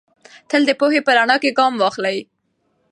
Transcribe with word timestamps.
تل 0.49 0.61
د 0.67 0.71
پوهې 0.79 1.01
په 1.07 1.11
رڼا 1.17 1.35
کې 1.43 1.55
ګام 1.57 1.73
واخلئ. 1.77 2.17